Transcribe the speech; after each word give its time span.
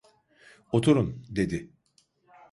"Oturun!" 0.71 1.25
dedi. 1.29 1.71